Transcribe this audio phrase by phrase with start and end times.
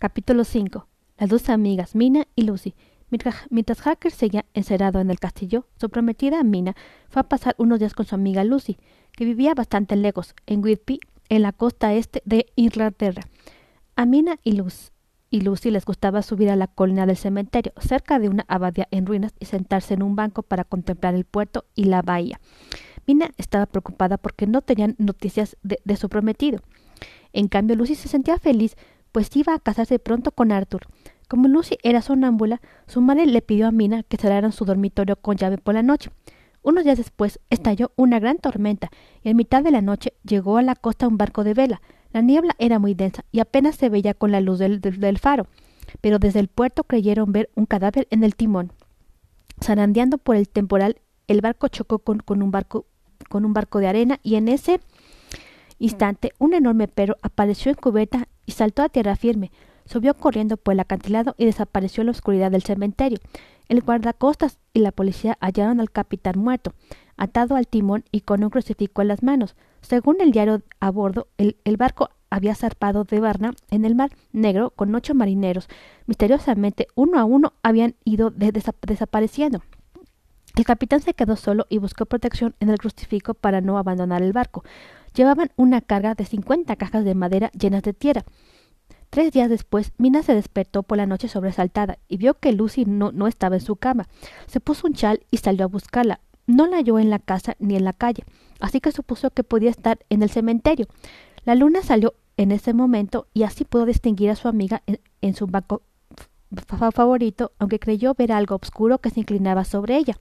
[0.00, 0.86] Capítulo 5.
[1.18, 2.74] Las dos amigas, Mina y Lucy.
[3.10, 6.74] Mientras Hacker seguía encerrado en el castillo, su prometida Mina
[7.10, 8.78] fue a pasar unos días con su amiga Lucy,
[9.12, 13.24] que vivía bastante lejos, en Whitby, en la costa este de Inglaterra.
[13.94, 18.46] A Mina y, Lucy les gustaba subir a la colina del cementerio, cerca de una
[18.48, 22.40] abadía en ruinas, y sentarse en un banco para contemplar el puerto y la bahía.
[23.06, 26.60] Mina estaba preocupada porque no tenían noticias de, de su prometido.
[27.34, 28.76] En cambio, Lucy se sentía feliz
[29.12, 30.82] pues iba a casarse pronto con Arthur.
[31.28, 35.36] Como Lucy era sonámbula, su madre le pidió a Mina que cerraran su dormitorio con
[35.36, 36.10] llave por la noche.
[36.62, 38.90] Unos días después estalló una gran tormenta
[39.22, 41.80] y a mitad de la noche llegó a la costa un barco de vela.
[42.12, 45.46] La niebla era muy densa y apenas se veía con la luz del, faro,
[46.00, 48.72] pero desde el puerto creyeron ver un cadáver en el timón.
[49.62, 52.86] Zarandeando por el temporal, el barco chocó con, con, un barco,
[53.28, 54.80] con un barco de arena y en ese
[55.78, 59.52] instante un enorme perro apareció en cubeta y saltó a tierra firme.
[59.84, 63.18] Subió corriendo por el acantilado y desapareció en la oscuridad del cementerio.
[63.68, 66.74] El guardacostas y la policía hallaron al capitán muerto,
[67.16, 69.54] atado al timón y con un crucifijo en las manos.
[69.82, 74.70] Según el diario a bordo, el, barco había zarpado de Varna en el mar negro
[74.70, 75.68] con ocho marineros.
[76.06, 79.62] Misteriosamente, uno a uno habían ido de desa desapareciendo.
[80.56, 84.32] El capitán se quedó solo y buscó protección en el crucifijo para no abandonar el
[84.32, 84.64] barco.
[85.14, 88.24] Llevaban una carga de cincuenta cajas de madera llenas de tierra.
[89.10, 93.10] Tres días después, Mina se despertó por la noche sobresaltada y vio que Lucy no,
[93.10, 94.06] no estaba en su cama.
[94.46, 96.20] Se puso un chal y salió a buscarla.
[96.46, 98.24] No la halló en la casa ni en la calle,
[98.60, 100.86] así que supuso que podía estar en el cementerio.
[101.44, 105.34] La luna salió en ese momento y así pudo distinguir a su amiga en, en
[105.34, 105.82] su banco
[106.92, 110.18] favorito, aunque creyó ver algo oscuro que se inclinaba sobre ella.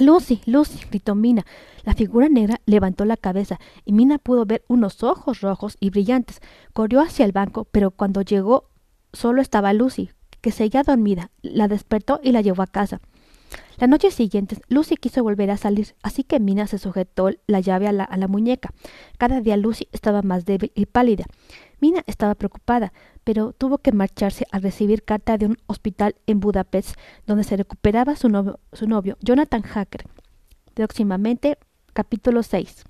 [0.00, 1.44] Lucy, Lucy, gritó Mina.
[1.84, 6.40] La figura negra levantó la cabeza y Mina pudo ver unos ojos rojos y brillantes.
[6.72, 8.70] Corrió hacia el banco, pero cuando llegó
[9.12, 11.30] solo estaba Lucy, que seguía dormida.
[11.42, 13.00] La despertó y la llevó a casa.
[13.78, 17.88] La noche siguiente, Lucy quiso volver a salir, así que Mina se sujetó la llave
[17.88, 18.70] a la, a la muñeca.
[19.18, 21.24] Cada día Lucy estaba más débil y pálida.
[21.80, 22.92] Mina estaba preocupada,
[23.24, 26.96] pero tuvo que marcharse al recibir carta de un hospital en Budapest,
[27.26, 30.04] donde se recuperaba su novio, su novio Jonathan Hacker.
[30.74, 31.58] Próximamente,
[31.92, 32.84] capítulo 6.